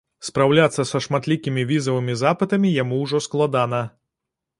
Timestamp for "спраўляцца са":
0.27-1.01